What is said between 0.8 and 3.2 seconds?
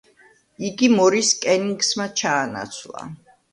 მორის ჯენინგსმა ჩაანაცვლა.